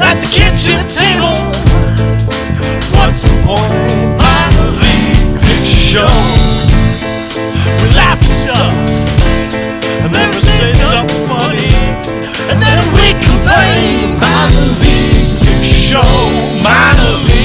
[0.00, 1.38] at the kitchen table.
[2.96, 3.72] What's the point?
[4.18, 6.16] Minor league picture show.
[7.82, 8.74] We laugh at stuff
[10.06, 11.66] and then we say something funny,
[12.50, 14.14] and then we complain.
[14.20, 16.12] Minor league picture show.
[16.62, 17.35] Minor league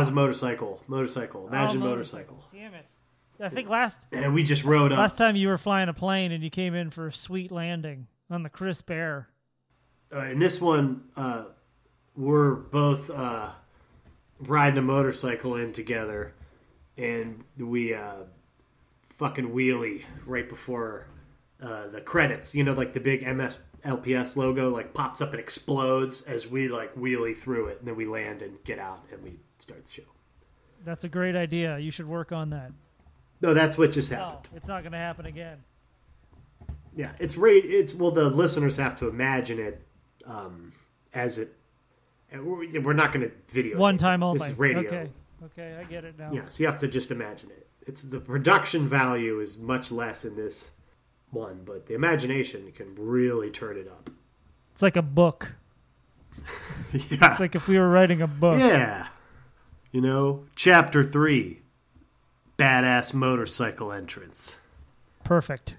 [0.00, 0.80] It's a motorcycle.
[0.88, 1.46] Motorcycle.
[1.48, 2.42] Imagine Oh, motorcycle.
[2.52, 2.86] Damn it.
[3.40, 4.98] I think last And we just rode up.
[4.98, 8.06] last time you were flying a plane and you came in for a sweet landing
[8.30, 9.28] on the crisp air.
[10.14, 11.44] Uh, in this one, uh,
[12.14, 13.48] we're both uh,
[14.40, 16.34] riding a motorcycle in together,
[16.96, 18.16] and we uh,
[19.18, 21.06] fucking wheelie right before
[21.62, 22.54] uh, the credits.
[22.54, 26.68] You know, like the big MS LPS logo, like pops up and explodes as we
[26.68, 29.90] like wheelie through it, and then we land and get out, and we start the
[29.90, 30.02] show.
[30.84, 31.78] That's a great idea.
[31.78, 32.72] You should work on that.
[33.40, 34.48] No, that's what just No, happened.
[34.54, 35.58] it's not going to happen again.
[36.94, 39.82] Yeah, it's ra- It's well, the listeners have to imagine it
[40.26, 40.72] um,
[41.14, 41.54] as it.
[42.32, 44.38] We're we're not going to video One time only.
[44.38, 44.86] This is radio.
[44.86, 45.10] Okay.
[45.44, 46.30] Okay, I get it now.
[46.32, 47.66] Yeah, so you have to just imagine it.
[47.84, 50.70] It's the production value is much less in this
[51.32, 54.10] one, but the imagination can really turn it up.
[54.72, 55.54] It's like a book.
[56.92, 58.58] Yeah, It's like if we were writing a book.
[58.58, 59.06] yeah.
[59.92, 61.62] You know, chapter three,
[62.58, 64.60] badass motorcycle entrance.
[65.24, 65.76] Perfect.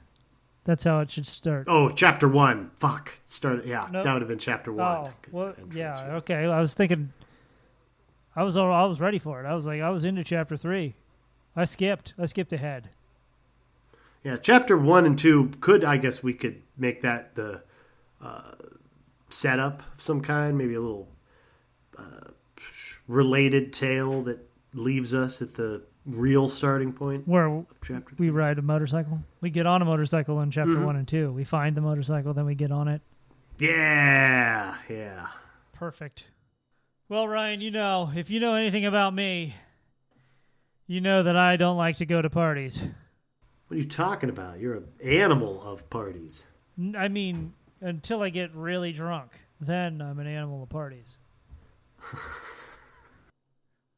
[0.64, 1.66] That's how it should start.
[1.68, 2.72] Oh, chapter one.
[2.80, 3.20] Fuck.
[3.28, 3.66] Started.
[3.66, 4.04] Yeah, Nope.
[4.04, 4.98] that would have been chapter oh, one.
[4.98, 6.46] Oh, well, yeah, okay.
[6.46, 7.12] I was thinking,
[8.36, 9.46] I was all, I was ready for it.
[9.46, 10.96] I was like, I was into chapter three.
[11.56, 12.16] I skipped.
[12.18, 12.90] I skipped ahead.
[14.24, 17.62] Yeah, chapter one and two could, I guess, we could make that the
[18.22, 18.54] uh,
[19.30, 21.10] setup of some kind, maybe a little
[21.98, 22.30] uh,
[23.08, 24.40] related tale that
[24.74, 28.16] leaves us at the real starting point Where chapter.
[28.18, 29.20] we ride a motorcycle.
[29.42, 30.86] We get on a motorcycle in chapter Mm-hmm.
[30.86, 31.32] one and two.
[31.32, 33.02] We find the motorcycle, then we get on it.
[33.60, 35.28] Yeah, yeah.
[35.74, 36.26] Perfect.
[37.10, 39.54] Well, Ryan, you know, if you know anything about me,
[40.88, 42.82] you know that I don't like to go to parties.
[43.74, 44.60] What are you talking about?
[44.60, 46.44] You're an animal of parties.
[46.96, 51.18] I mean, until I get really drunk, then I'm an animal of parties.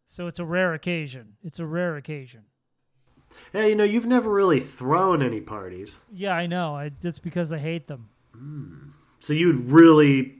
[0.05, 1.33] so it's a rare occasion.
[1.43, 2.43] It's a rare occasion.
[3.51, 6.77] Hey, you know, you've never really thrown any parties, Yeah, I know.
[6.77, 8.07] I, that's because I hate them.
[8.33, 8.75] Hmm.
[9.19, 10.35] so you'd really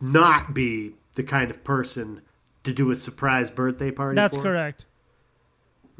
[0.00, 2.22] not be the kind of person
[2.64, 4.16] to do a surprise birthday party.
[4.16, 4.42] That's for?
[4.42, 4.86] correct.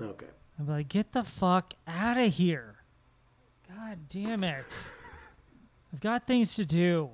[0.02, 0.26] Okay.
[0.58, 2.76] I'm like, get the fuck out of here.
[3.74, 4.64] God damn it.
[5.92, 7.10] I've got things to do.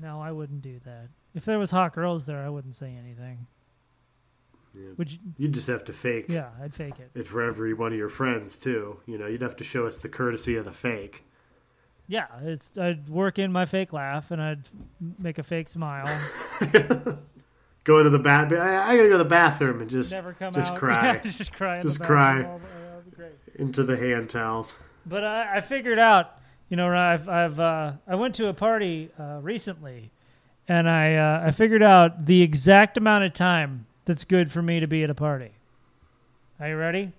[0.00, 1.08] No, I wouldn't do that.
[1.34, 3.46] If there was hot girls there, I wouldn't say anything.
[4.74, 4.90] Yeah.
[4.96, 5.18] Would you?
[5.36, 7.10] You'd just have to fake Yeah, I'd fake it.
[7.14, 9.00] it for every one of your friends too.
[9.06, 11.24] You know, you'd have to show us the courtesy of the fake.
[12.06, 14.62] Yeah, it's I'd work in my fake laugh and I'd
[15.18, 16.06] make a fake smile.
[17.84, 18.52] Go into the bath.
[18.52, 20.78] I, I gotta go to the bathroom and just Never come just out.
[20.78, 21.80] cry Yeah, just cry.
[21.82, 22.46] Just cry.
[23.58, 24.76] Into the hand towels.
[25.04, 26.38] But I, I figured out,
[26.68, 30.10] you know, I've I've uh, I went to a party uh, recently,
[30.68, 34.80] and I uh, I figured out the exact amount of time that's good for me
[34.80, 35.50] to be at a party.
[36.60, 37.12] Are you ready?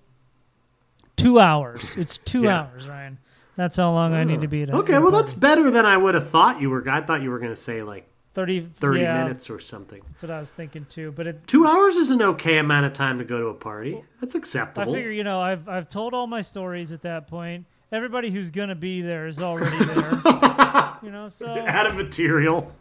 [1.15, 1.93] Two hours.
[1.97, 2.61] It's two Yeah.
[2.61, 3.17] hours, Ryan.
[3.55, 4.69] That's how long I need to be at.
[4.69, 5.17] A, Okay, well party.
[5.17, 6.87] that's better than I would have thought you were.
[6.89, 8.67] I thought you were gonna say like thirty.
[8.77, 10.01] thirty yeah, minutes or something.
[10.07, 11.11] That's what I was thinking too.
[11.11, 14.01] But it, Two hours is an okay amount of time to go to a party.
[14.21, 14.91] That's acceptable.
[14.91, 17.65] I figure, you know, I've I've told all my stories at that point.
[17.91, 20.93] Everybody who's gonna be there is already there.
[21.01, 22.71] you know, so Out of material.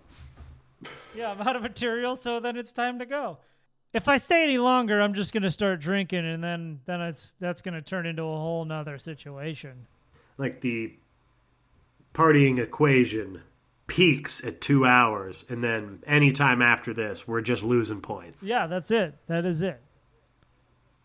[1.15, 3.39] Yeah, I'm out of material, so then it's time to go.
[3.93, 7.63] If I stay any longer, I'm just gonna start drinking, and then then it's that's
[7.63, 9.87] gonna turn into a whole nother situation.
[10.37, 10.95] Like the
[12.15, 13.43] partying equation
[13.89, 18.45] peaks at two hours, and then any time after this, we're just losing points.
[18.45, 19.15] Yeah, that's it.
[19.27, 19.81] That is it.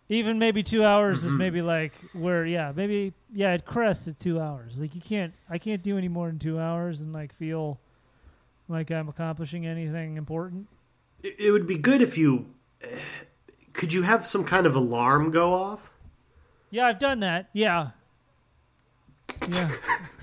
[0.09, 1.39] Even maybe two hours is mm-hmm.
[1.39, 4.77] maybe like where yeah maybe yeah it crests at two hours.
[4.77, 7.79] Like you can't I can't do any more than two hours and like feel
[8.67, 10.67] like I'm accomplishing anything important.
[11.23, 12.53] It, it would be good if you
[13.73, 15.89] could you have some kind of alarm go off.
[16.69, 17.49] Yeah, I've done that.
[17.53, 17.91] Yeah.
[19.47, 19.71] Yeah.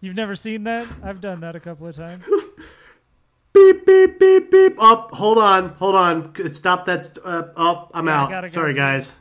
[0.00, 0.86] You've never seen that?
[1.02, 2.24] I've done that a couple of times.
[3.54, 4.80] Beep beep beep beep.
[4.80, 5.10] Up.
[5.12, 6.52] hold on, hold on.
[6.52, 7.06] Stop that.
[7.06, 7.90] St- uh, up.
[7.94, 8.50] I'm Yeah, out.
[8.52, 9.16] Sorry, guys.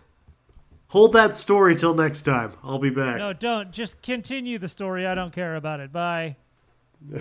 [0.89, 2.53] Hold that story till next time.
[2.63, 3.18] I'll be back.
[3.18, 3.71] No, don't.
[3.71, 5.07] Just continue the story.
[5.07, 5.91] I don't care about it.
[5.91, 6.35] Bye.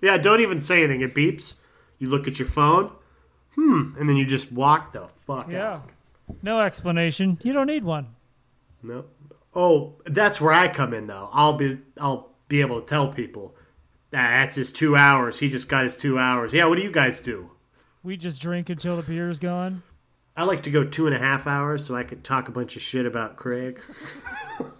[0.00, 1.00] Yeah, don't even say anything.
[1.00, 1.54] It beeps.
[1.98, 2.92] You look at your phone,
[3.56, 5.72] hmm, and then you just walk the fuck Yeah.
[5.74, 5.90] out.
[6.42, 7.38] No explanation.
[7.42, 8.14] You don't need one.
[8.82, 9.06] No.
[9.60, 11.28] Oh, that's where I come in though.
[11.32, 13.56] I'll be I'll be able to tell people
[14.14, 15.40] "Ah, that's his two hours.
[15.40, 16.52] He just got his two hours.
[16.52, 17.50] Yeah, what do you guys do?
[18.04, 19.82] We just drink until the beer's gone.
[20.36, 22.76] I like to go two and a half hours so I could talk a bunch
[22.76, 23.80] of shit about Craig.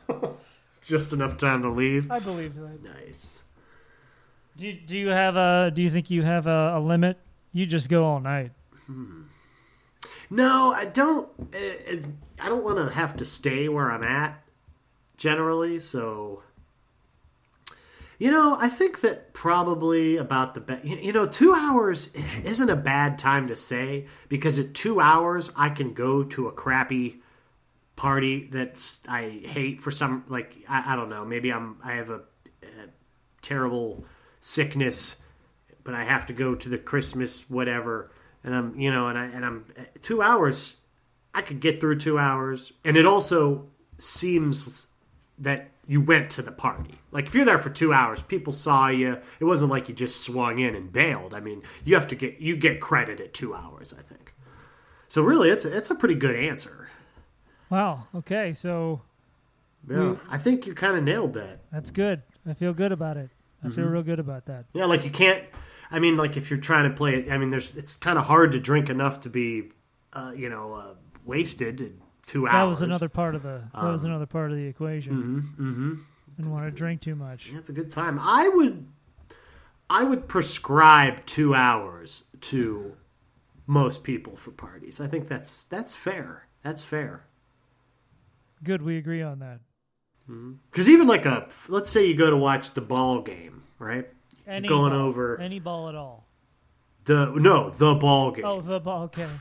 [0.83, 2.09] just enough time to leave.
[2.13, 2.81] I believe that.
[2.85, 3.43] Nice.
[4.57, 5.73] Do you, do you have a?
[5.75, 7.19] Do you think you have a, a limit?
[7.53, 8.53] You just go all night.
[10.31, 11.29] No, I don't.
[11.53, 11.97] uh, uh,
[12.41, 14.41] I don't want to have to stay where I'm at.
[15.19, 16.43] Generally, so
[18.19, 20.85] you know, I think that probably about the best.
[20.85, 22.11] You know, two hours
[22.45, 26.53] isn't a bad time to say because at two hours I can go to a
[26.53, 27.21] crappy
[27.95, 32.11] party that's I hate for some like I, I don't know maybe I'm I have
[32.11, 32.21] a,
[32.63, 32.87] a
[33.43, 34.05] terrible
[34.39, 35.17] sickness
[35.83, 38.13] but I have to go to the Christmas whatever
[38.45, 40.77] and I'm you know and I and I'm eh, two hours
[41.35, 43.67] I could get through two hours and it also
[43.99, 44.87] seems
[45.39, 48.89] that you went to the party like if you're there for two hours people saw
[48.89, 52.15] you it wasn't like you just swung in and bailed I mean you have to
[52.17, 54.35] get you get credit at two hours I think
[55.09, 56.89] so really it's a, it's a pretty good answer
[57.71, 58.07] Wow.
[58.15, 58.53] Okay.
[58.55, 59.03] So
[59.89, 62.23] yeah I think you kind of nailed that that's good.
[62.47, 63.31] I feel good about it.
[63.65, 64.67] I feel real good about that.
[64.73, 65.45] Yeah, like you can't.
[65.91, 68.27] I mean, like if you're trying to play it, I mean, there's it's kind of
[68.27, 69.71] hard to drink enough to be,
[70.13, 70.95] uh, you know, uh,
[71.25, 72.55] wasted in two hours.
[72.55, 73.63] That was another part of the.
[73.75, 75.53] That was Um, another part of the equation.
[75.59, 75.95] Mm-hmm.
[76.37, 77.51] Didn't want to drink too much.
[77.53, 78.19] That's a good time.
[78.23, 78.87] I would,
[79.91, 82.95] I would prescribe two hours to
[83.67, 85.01] most people for parties.
[85.01, 86.47] I think that's that's fair.
[86.63, 87.25] That's fair.
[88.63, 88.83] Good.
[88.83, 89.59] We agree on that.
[90.71, 94.07] Because even like a, let's say you go to watch the ball game, right?
[94.47, 96.27] Any going ball, over any ball at all.
[97.07, 98.45] the no the ball game.
[98.45, 99.09] Oh, the ball.
[99.09, 99.41] game.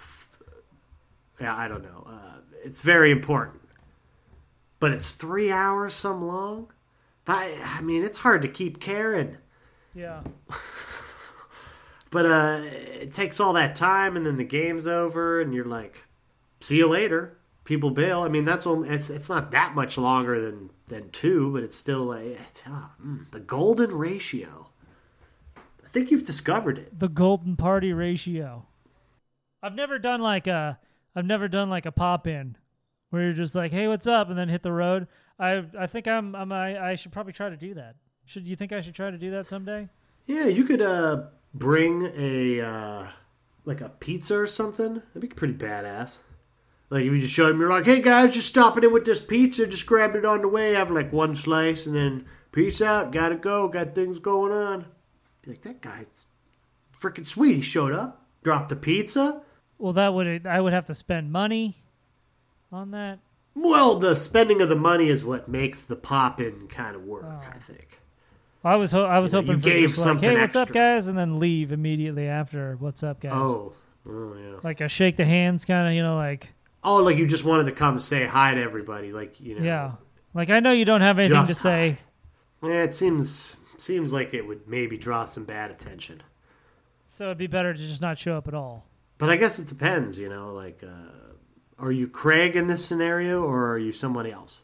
[1.41, 2.07] yeah, I don't know.
[2.09, 3.62] Uh, it's very important,
[4.80, 6.71] but it's three hours some long.
[7.25, 9.38] But I, I mean, it's hard to keep caring.
[9.94, 10.21] Yeah.
[12.09, 16.06] But uh, it takes all that time, and then the game's over, and you're like,
[16.62, 18.21] "See you later." People bail.
[18.21, 21.75] I mean, that's only it's it's not that much longer than than two, but it's
[21.75, 24.69] still like it's, ah, mm, the golden ratio.
[25.57, 26.98] I think you've discovered it.
[26.98, 28.65] The golden party ratio.
[29.62, 30.80] I've never done like a.
[31.17, 32.57] I've never done like a pop in,
[33.09, 35.07] where you're just like, "Hey, what's up?" and then hit the road.
[35.39, 37.95] I I think I'm I'm I, I should probably try to do that.
[38.25, 39.89] Should you think I should try to do that someday?
[40.27, 41.23] Yeah, you could uh,
[41.55, 43.07] bring a uh,
[43.65, 44.93] like a pizza or something.
[44.93, 46.17] That'd be pretty badass.
[46.91, 49.19] Like if you just showed them, you're like, "Hey guys, just stopping in with this
[49.19, 49.65] pizza.
[49.65, 50.73] Just grabbed it on the way.
[50.75, 53.11] Have like one slice, and then peace out.
[53.11, 53.67] Gotta go.
[53.67, 54.85] Got things going on."
[55.41, 56.27] Be like, that guy's
[57.01, 57.55] freaking sweet.
[57.55, 59.41] He showed up, dropped the pizza.
[59.79, 61.75] Well, that would I would have to spend money
[62.71, 63.19] on that.
[63.56, 67.25] Well, the spending of the money is what makes the pop in kind of work.
[67.27, 67.41] Oh.
[67.53, 68.01] I think.
[68.63, 70.56] I was ho- I was You know, hoping you for gave just like, "Hey, what's
[70.56, 72.75] up, guys?" and then leave immediately after.
[72.79, 73.31] What's up, guys?
[73.33, 73.74] Oh,
[74.07, 74.57] oh yeah.
[74.63, 76.53] Like a shake the hands kind of, you know, like
[76.83, 79.63] Oh, like you just wanted to come say hi to everybody, like you know.
[79.65, 79.91] yeah.
[80.33, 81.97] Like I know you don't have anything to say.
[82.62, 86.21] Yeah, it seems seems like it would maybe draw some bad attention.
[87.07, 88.85] So it'd be better to just not show up at all.
[89.18, 91.28] But I guess it depends, you know, like uh,
[91.80, 94.62] are you Craig in this scenario or are you somebody else?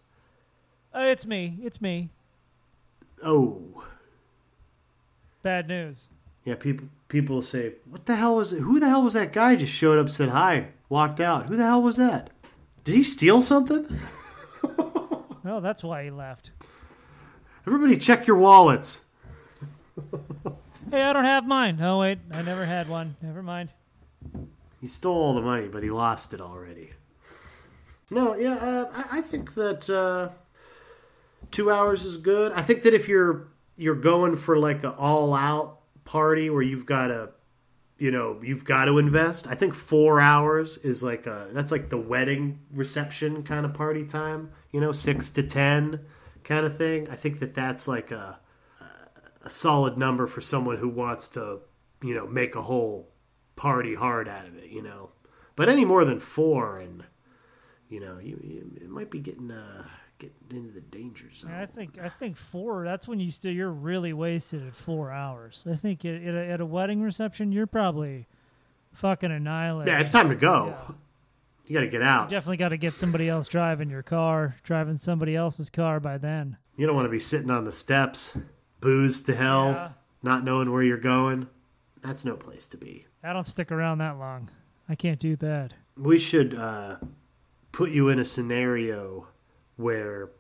[0.94, 1.58] Uh, it's me.
[1.64, 2.10] It's me.
[3.24, 3.84] Oh.
[5.42, 6.08] Bad news.
[6.46, 8.60] Yeah, people people say, "What the hell was it?
[8.60, 11.50] Who the hell was that guy just showed up, said hi, walked out?
[11.50, 12.30] Who the hell was that?
[12.84, 14.00] Did he steal something?"
[15.46, 16.52] Oh, that's why he left.
[17.68, 19.02] Everybody check your wallets.
[20.92, 21.80] Hey, I don't have mine.
[21.82, 23.16] Oh wait, I never had one.
[23.20, 23.70] Never mind.
[24.82, 26.92] He stole all the money, but he lost it already.
[28.10, 30.30] No, yeah, uh, I, I think that uh,
[31.52, 32.52] two hours is good.
[32.52, 36.86] I think that if you're you're going for like an all out party where you've
[36.86, 37.30] got to,
[37.98, 39.48] you know, you've got to invest.
[39.48, 44.06] I think four hours is like a that's like the wedding reception kind of party
[44.06, 44.52] time.
[44.72, 46.02] You know, six to ten
[46.44, 47.10] kind of thing.
[47.10, 48.40] I think that that's like a
[49.44, 51.60] a solid number for someone who wants to,
[52.02, 53.10] you know, make a whole
[53.56, 55.12] party hard out of it, you know.
[55.56, 57.04] But any more than four, and
[57.90, 59.84] you know, you, you it might be getting uh
[60.20, 61.52] getting into the danger zone.
[61.52, 62.84] I think I think four.
[62.86, 65.64] That's when you still you're really wasted at four hours.
[65.70, 68.28] I think at, at, a, at a wedding reception, you're probably
[68.94, 69.92] fucking annihilated.
[69.94, 70.76] yeah, it's time to go.
[70.88, 70.96] Yeah.
[71.66, 72.28] You got to get out.
[72.30, 76.58] Definitely got to get somebody else driving your car, driving somebody else's car by then.
[76.76, 78.38] You don't want to be sitting on the steps,
[78.82, 79.90] booze to hell, Yeah.
[80.22, 81.48] not knowing where you're going.
[82.02, 83.06] That's no place to be.
[83.24, 84.50] I don't stick around that long.
[84.90, 85.74] I can't do that.
[85.98, 86.98] We should uh,
[87.72, 89.28] put you in a scenario
[89.78, 90.32] where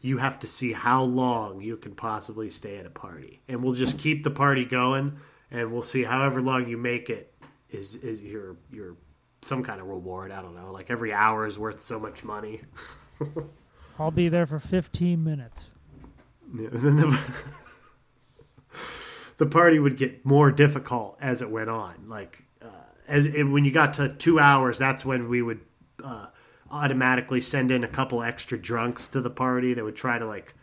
[0.00, 3.74] you have to see how long you can possibly stay at a party, and we'll
[3.74, 5.18] just keep the party going,
[5.50, 7.34] and we'll see however long you make it
[7.70, 8.96] is is your your
[9.42, 10.30] some kind of reward.
[10.30, 12.62] I don't know, like every hour is worth so much money.
[13.98, 15.72] I'll be there for 15 minutes.
[16.54, 16.68] Yeah,
[19.38, 22.08] the, party would get more difficult as it went on.
[22.08, 22.68] Like uh,
[23.08, 25.60] as when you got to two hours, that's when we would
[26.02, 26.26] uh,
[26.70, 30.54] automatically send in a couple extra drunks to the party that would try to like,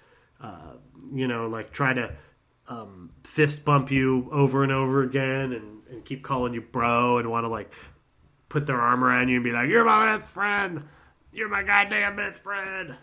[0.41, 0.73] uh,
[1.13, 2.11] you know, like try to
[2.67, 7.29] um, fist bump you over and over again and, and keep calling you bro and
[7.29, 7.73] want to like
[8.49, 10.83] put their arm around you and be like, "You're my best friend.
[11.31, 12.95] You're my goddamn best friend."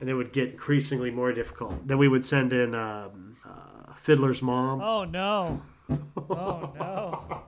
[0.00, 1.86] And it would get increasingly more difficult.
[1.86, 5.62] Then we would send in um, uh, Fiddler's mom Oh no.
[6.16, 7.42] Oh no.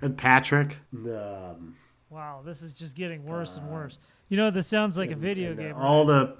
[0.00, 0.78] and Patrick.
[0.94, 1.74] Um,
[2.10, 3.98] Wow, this is just getting worse and worse.
[4.30, 5.74] You know, this sounds like a video and, uh, game.
[5.76, 6.36] all the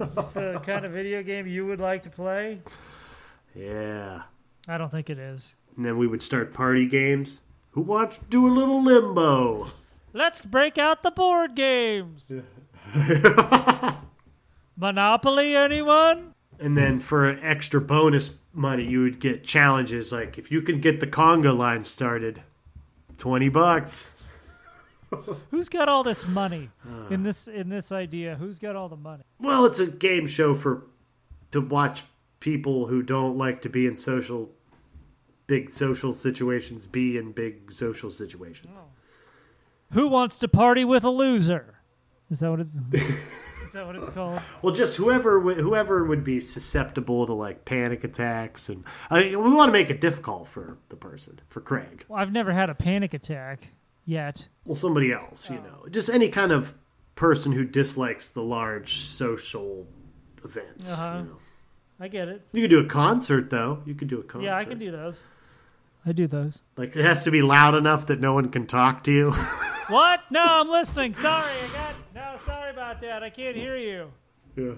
[0.00, 2.60] Is this the kind of video game you would like to play?
[3.54, 4.22] yeah.
[4.66, 5.54] I don't think it is.
[5.76, 7.40] And then we would start party games.
[7.70, 9.72] Who wants to do a little limbo?
[10.12, 12.30] Let's break out the board games.
[14.78, 16.34] Monopoly, anyone?
[16.60, 21.00] And then for extra bonus money, you would get challenges like if you can get
[21.00, 22.42] the conga line started,
[23.18, 24.10] twenty bucks.
[25.50, 27.08] Who's got all this money uh.
[27.08, 28.36] in this in this idea?
[28.36, 29.24] Who's got all the money?
[29.40, 30.84] Well, it's a game show for
[31.50, 32.04] to watch
[32.40, 34.50] people who don't like to be in social
[35.48, 38.76] big social situations be in big social situations.
[38.76, 38.84] Oh.
[39.92, 41.80] Who wants to party with a loser?
[42.30, 42.78] Is that what it's?
[43.68, 44.40] is that what it's called?
[44.62, 49.42] Well, just whoever would- whoever would be susceptible to like panic attacks, and I mean,
[49.44, 52.04] we want to make it difficult for the person, for Craig.
[52.08, 53.68] Well, I've never had a panic attack
[54.04, 54.46] yet.
[54.64, 56.74] Well, somebody else, you know, just any kind of
[57.14, 59.86] person who dislikes the large social
[60.44, 60.90] events.
[60.92, 61.18] Uh-huh.
[61.18, 61.36] You, know.
[62.00, 62.46] I get it.
[62.52, 63.82] you could do a concert though.
[63.84, 64.46] You could do a concert.
[64.46, 65.24] Yeah, I can do those.
[66.08, 66.62] I do those.
[66.76, 69.34] Like it has to be loud enough that no one can talk to you.
[69.88, 70.20] What?
[70.30, 71.14] No, I'm listening.
[71.14, 71.94] Sorry, I got.
[72.14, 73.22] No, sorry about that.
[73.22, 74.12] I can't hear you.
[74.54, 74.74] yeah.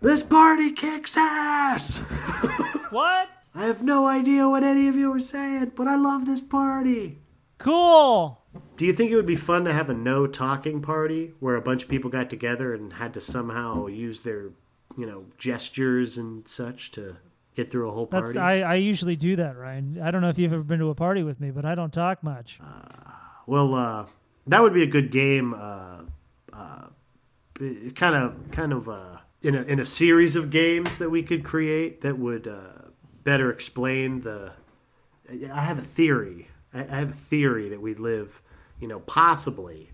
[0.00, 1.98] This party kicks ass.
[2.90, 3.28] What?
[3.54, 7.18] I have no idea what any of you are saying, but I love this party.
[7.58, 8.40] Cool.
[8.76, 11.60] Do you think it would be fun to have a no talking party where a
[11.60, 14.50] bunch of people got together and had to somehow use their,
[14.96, 17.16] you know, gestures and such to
[17.58, 18.26] get through a whole party?
[18.26, 20.00] That's I, I usually do that, Ryan.
[20.02, 21.92] I don't know if you've ever been to a party with me, but I don't
[21.92, 22.60] talk much.
[23.46, 24.06] well, uh,
[24.46, 25.54] that would be a good game.
[25.54, 26.02] Uh,
[26.52, 26.86] uh,
[27.94, 31.44] kind of, kind of, uh, in a in a series of games that we could
[31.44, 32.88] create that would uh,
[33.24, 34.52] better explain the.
[35.30, 36.48] I have a theory.
[36.72, 38.40] I I have a theory that we live,
[38.80, 39.90] you know, possibly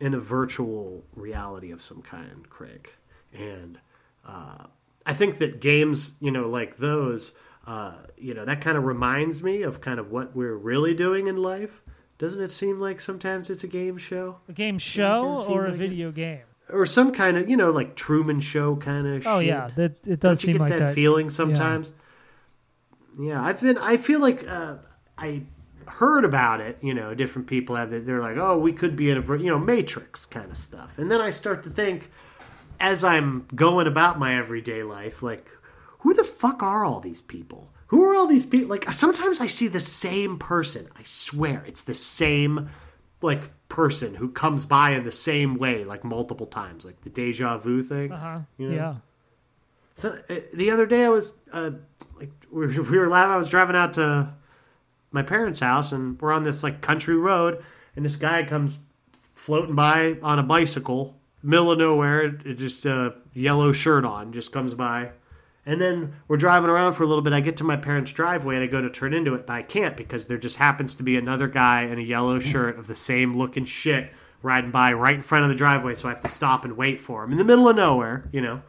[0.00, 2.90] in a virtual reality of some kind, Craig.
[3.32, 3.78] And
[4.26, 4.66] uh,
[5.06, 7.34] I think that games, you know, like those,
[7.66, 11.26] uh, you know, that kind of reminds me of kind of what we're really doing
[11.26, 11.82] in life.
[12.18, 15.74] Doesn't it seem like sometimes it's a game show A game show or a like
[15.74, 15.76] it.
[15.78, 16.42] video game?
[16.70, 19.26] or some kind of, you know, like Truman Show kind of?
[19.26, 19.48] Oh shit?
[19.48, 20.94] yeah, that it Don't does you seem get like that, that.
[20.94, 21.92] feeling sometimes?
[23.18, 23.42] Yeah.
[23.42, 23.76] I've been.
[23.78, 24.76] I feel like uh,
[25.18, 25.42] I
[25.86, 26.78] heard about it.
[26.80, 28.06] You know, different people have it.
[28.06, 31.10] They're like, oh, we could be in a you know Matrix kind of stuff, and
[31.10, 32.10] then I start to think,
[32.82, 35.48] as I'm going about my everyday life, like,
[36.00, 37.72] who the fuck are all these people?
[37.86, 38.68] Who are all these people?
[38.68, 40.88] Like, sometimes I see the same person.
[40.98, 42.68] I swear, it's the same
[43.22, 47.56] like person who comes by in the same way like multiple times like the deja
[47.56, 48.38] vu thing Uh huh.
[48.58, 48.74] You know?
[48.76, 48.94] Yeah.
[49.94, 51.70] so uh, the other day I was uh,
[52.18, 53.32] like we were, we were laughing.
[53.32, 54.34] I was driving out to
[55.12, 57.62] my parents' house, and we're on this like country road,
[57.94, 58.78] and this guy comes
[59.34, 64.52] floating by on a bicycle, middle of nowhere, it just a yellow shirt on, just
[64.52, 65.10] comes by.
[65.64, 67.32] And then we're driving around for a little bit.
[67.32, 69.62] I get to my parents' driveway and I go to turn into it, but I
[69.62, 72.46] can't because there just happens to be another guy in a yellow hmm.
[72.46, 75.94] shirt of the same looking shit riding by right in front of the driveway.
[75.94, 78.40] So I have to stop and wait for him in the middle of nowhere, you
[78.40, 78.62] know.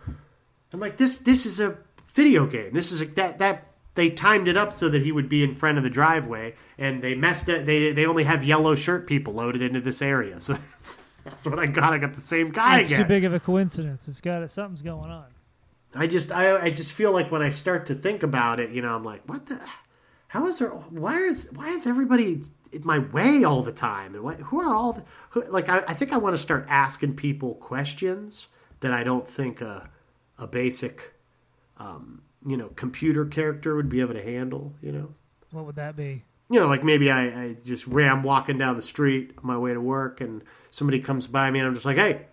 [0.71, 1.77] I'm like, this this is a
[2.13, 2.73] video game.
[2.73, 5.55] This is a, that that they timed it up so that he would be in
[5.55, 7.65] front of the driveway, and they messed it.
[7.65, 10.57] They they only have yellow shirt people loaded into this area, so
[11.23, 11.93] that's what I got.
[11.93, 12.79] I got the same guy again.
[12.81, 13.01] It's again.
[13.01, 14.07] too big of a coincidence.
[14.07, 15.25] It's got something's going on.
[15.95, 18.81] I just I I just feel like when I start to think about it, you
[18.81, 19.59] know, I'm like, what the?
[20.27, 20.69] How is there?
[20.69, 24.15] Why is why is everybody in my way all the time?
[24.15, 25.03] And what, who are all the?
[25.31, 28.47] Who, like I, I think I want to start asking people questions
[28.79, 29.89] that I don't think a
[30.39, 31.13] a basic,
[31.77, 34.73] um, you know, computer character would be able to handle.
[34.81, 35.13] You know,
[35.51, 36.23] What would that be?
[36.53, 39.73] You know, like maybe I, I just ram walking down the street on my way
[39.73, 42.27] to work, and somebody comes by me, and I'm just like, "Hey,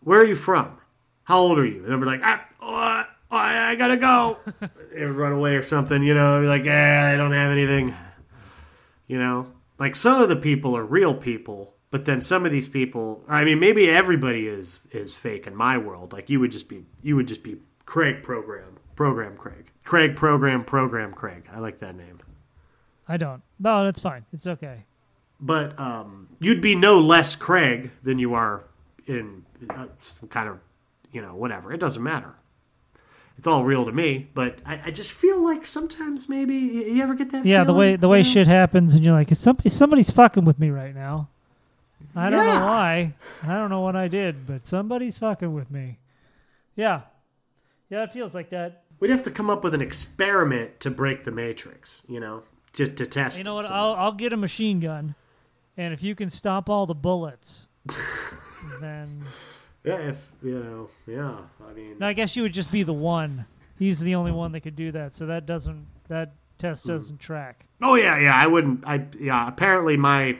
[0.00, 0.76] where are you from?
[1.24, 4.36] How old are you?" And be like, "I, oh, I, I gotta go,"
[4.96, 6.02] and run away or something.
[6.02, 7.94] You know, like, "Eh, I don't have anything."
[9.06, 9.46] You know,
[9.78, 13.44] like some of the people are real people, but then some of these people, I
[13.44, 16.12] mean, maybe everybody is is fake in my world.
[16.12, 20.64] Like you would just be, you would just be Craig program, program Craig, Craig program,
[20.64, 21.48] program Craig.
[21.50, 22.18] I like that name.
[23.08, 23.42] I don't.
[23.58, 24.24] No, that's fine.
[24.32, 24.84] It's okay.
[25.40, 28.64] But um, you'd be no less Craig than you are
[29.06, 30.58] in uh, some kind of,
[31.12, 31.72] you know, whatever.
[31.72, 32.34] It doesn't matter.
[33.38, 37.14] It's all real to me, but I, I just feel like sometimes maybe you ever
[37.14, 37.46] get that.
[37.46, 38.30] Yeah, the way the way you know?
[38.30, 41.28] shit happens, and you're like, is somebody somebody's fucking with me right now.
[42.16, 42.58] I don't Yeah.
[42.58, 43.14] know why.
[43.44, 45.98] I don't know what I did, but somebody's fucking with me.
[46.74, 47.02] Yeah,
[47.90, 48.82] yeah, it feels like that.
[48.98, 52.42] We'd have to come up with an experiment to break the matrix, you know,
[52.78, 53.36] just to test.
[53.38, 53.66] You know what?
[53.66, 55.14] I'll I'll get a machine gun,
[55.76, 57.66] and if you can stop all the bullets,
[58.80, 59.22] then
[59.84, 61.36] yeah, if you know, yeah.
[61.68, 63.46] I mean, no, I guess you would just be the one.
[63.78, 66.92] He's the only one that could do that, so that doesn't that test Hmm.
[66.92, 67.66] doesn't track.
[67.82, 68.34] oh yeah, yeah.
[68.34, 68.84] I wouldn't.
[68.86, 69.46] I yeah.
[69.48, 70.38] Apparently, my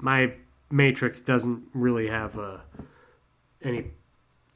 [0.00, 0.32] my
[0.70, 2.58] matrix doesn't really have uh,
[3.62, 3.86] any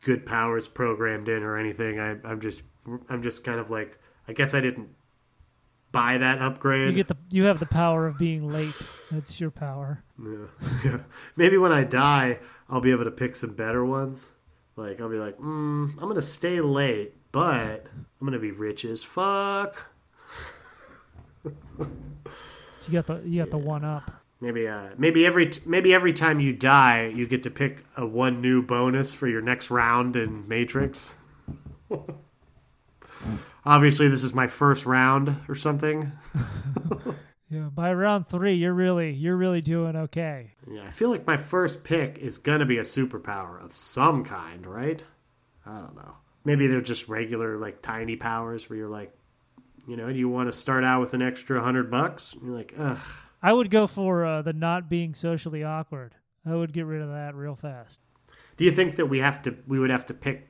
[0.03, 1.99] good powers programmed in or anything.
[1.99, 2.63] I, I'm just
[3.09, 4.89] I'm just kind of like I guess I didn't
[5.93, 6.89] buy that upgrade.
[6.89, 8.75] You get the you have the power of being late.
[9.11, 10.03] That's your power.
[10.85, 10.99] Yeah.
[11.37, 14.29] Maybe when I die, I'll be able to pick some better ones.
[14.77, 17.87] Like I'll be like, mm, I'm gonna stay late, but
[18.21, 19.87] I'm gonna be rich as fuck.
[22.89, 24.11] You got the you got the one up.
[24.41, 28.07] Maybe, uh, maybe every t- maybe every time you die, you get to pick a
[28.07, 31.13] one new bonus for your next round in Matrix.
[33.69, 36.13] Obviously, this is my first round or something.
[37.51, 40.53] Yeah, by round three, you're really you're really doing okay.
[40.71, 44.67] Yeah, I feel like my first pick is gonna be a superpower of some kind,
[44.67, 45.03] right?
[45.65, 46.17] I don't know.
[46.45, 49.17] Maybe they're just regular, like tiny powers where you're like,
[49.87, 52.35] you know, do you want to start out with an extra hundred bucks?
[52.35, 53.01] And you're like, ugh.
[53.43, 56.15] I would go for uh, the not being socially awkward.
[56.45, 58.01] I would get rid of that real fast.
[58.59, 59.57] Do you think that we have to?
[59.67, 60.48] We would have to pick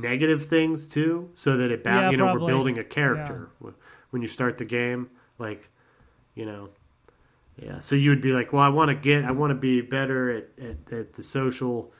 [0.00, 2.42] negative things too, so that it, ba- Yeah, you know, probably.
[2.42, 3.72] we're building a character Wh-
[4.12, 5.68] when you start the game, like,
[6.34, 6.70] you know.
[7.56, 9.80] Yeah, so you would be like, well, I want to get, I want to be
[9.82, 11.92] better at, at, at the social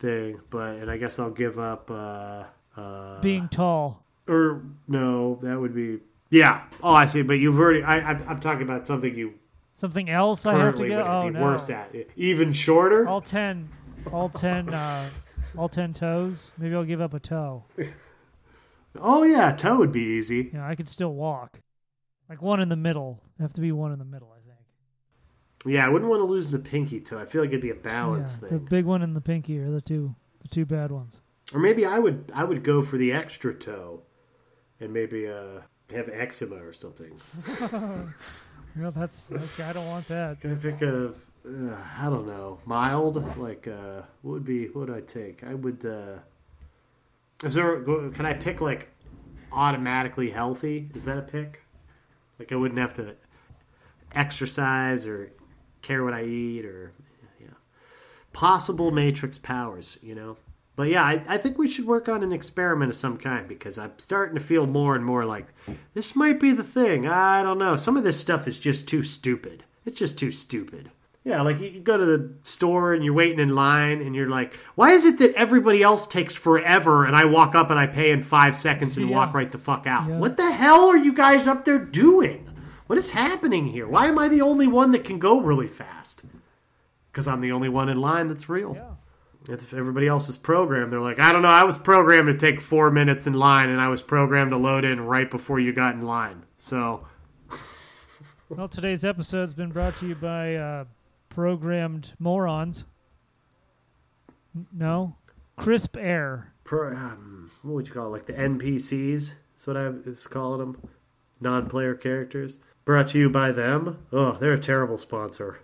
[0.00, 1.90] thing, but and I guess I'll give up.
[1.90, 2.44] uh
[2.76, 4.02] uh Being tall.
[4.26, 6.64] or no, that would be yeah.
[6.82, 7.22] Oh, I see.
[7.22, 7.84] But you've already.
[7.84, 9.34] I, I'm, I'm talking about something you
[9.76, 10.96] Something else I have to go.
[10.96, 11.42] would Oh be no!
[11.42, 11.94] worse at.
[12.16, 13.06] Even shorter.
[13.06, 13.68] All ten,
[14.12, 15.08] all ten, uh,
[15.56, 16.52] all ten toes.
[16.58, 17.64] Maybe I'll give up a toe.
[19.00, 20.52] Oh yeah, toe would be easy.
[20.54, 21.58] Yeah, I could still walk.
[22.28, 23.20] Like one in the middle.
[23.40, 25.74] Have to be one in the middle, I think.
[25.74, 27.18] Yeah, I wouldn't want to lose the pinky toe.
[27.18, 29.68] I feel like it'd be a balance Yeah, the big one and the pinky are
[29.70, 31.20] the two, the two bad ones.
[31.52, 34.02] Or maybe I would I would go for the extra toe,
[34.78, 35.62] and maybe uh
[35.92, 37.18] have eczema or something.
[38.78, 39.26] Yeah, that's.
[39.30, 40.40] Okay, I don't want that.
[40.40, 41.12] Can I pick a?
[41.46, 42.58] Uh, I don't know.
[42.64, 44.66] Mild, like uh, what would be?
[44.68, 45.44] What would I take?
[45.44, 45.84] I would.
[45.84, 46.18] uh
[47.46, 47.82] Is there?
[47.82, 48.90] Can I pick like
[49.52, 50.90] automatically healthy?
[50.94, 51.62] Is that a pick?
[52.38, 53.14] Like I wouldn't have to
[54.12, 55.32] exercise or
[55.82, 56.92] care what I eat or
[57.40, 57.48] yeah.
[58.32, 60.36] Possible matrix powers, you know.
[60.76, 63.78] But yeah, I, I think we should work on an experiment of some kind because
[63.78, 65.46] I'm starting to feel more and more like
[65.92, 67.06] this might be the thing.
[67.06, 67.76] I don't know.
[67.76, 69.62] Some of this stuff is just too stupid.
[69.84, 70.90] It's just too stupid.
[71.24, 74.54] Yeah, like you go to the store and you're waiting in line and you're like,
[74.74, 78.10] why is it that everybody else takes forever and I walk up and I pay
[78.10, 79.16] in five seconds and Yeah.
[79.16, 80.06] walk right the fuck out?
[80.08, 80.18] Yeah.
[80.18, 82.50] What the hell are you guys up there doing?
[82.88, 83.88] What is happening here?
[83.88, 86.22] Why am I the only one that can go really fast?
[87.10, 88.76] Because I'm the only one in line that's real.
[89.48, 92.60] If everybody else is programmed, they're like, I don't know, I was programmed to take
[92.60, 95.94] four minutes in line and I was programmed to load in right before you got
[95.94, 96.42] in line.
[96.58, 97.06] So,
[98.50, 100.84] Well, today's episode's been brought to you by uh,
[101.34, 102.84] programmed morons.
[104.72, 105.16] No,
[105.56, 106.52] crisp air.
[106.62, 108.10] pro, um, what would you call it?
[108.10, 109.32] Like the NPCs?
[109.52, 110.88] That's what I was calling them.
[111.40, 112.58] Non player characters.
[112.84, 113.98] Brought to you by them.
[114.12, 115.58] Oh, they're a terrible sponsor.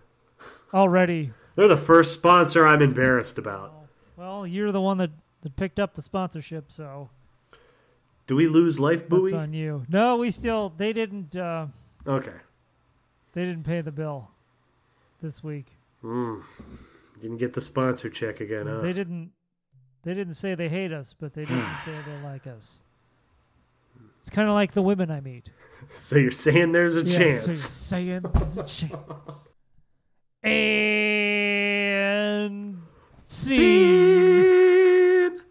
[0.74, 1.32] Already.
[1.54, 3.72] They're the first sponsor I'm embarrassed about.
[4.16, 5.10] Well, you're the one that,
[5.42, 7.10] that picked up the sponsorship, so
[8.26, 9.34] Do we lose Life that's Buoy?
[9.34, 9.84] on you.
[9.88, 11.66] No, we still they didn't uh,
[12.06, 12.32] Okay.
[13.34, 14.30] they didn't pay the bill
[15.20, 15.66] this week.
[16.02, 16.42] Mm.
[17.20, 18.80] Didn't get the sponsor check again, huh?
[18.80, 19.32] They didn't
[20.02, 22.82] they didn't say they hate us, but they didn't say they like us.
[24.20, 25.50] It's kind of like the women I meet.
[25.94, 27.42] So you're saying there's a Yeah, chance.
[27.64, 29.48] So you're saying there's a chance.
[30.42, 30.52] And
[33.24, 34.79] see.